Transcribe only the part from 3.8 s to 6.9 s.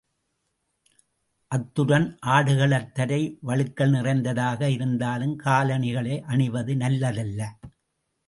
நிறைந்ததாக இருந்தாலும் காலணிகளை அணிவது